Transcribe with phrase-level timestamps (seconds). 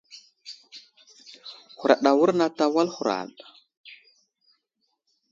[1.79, 3.29] Huraɗ awurnat a wal huraɗ.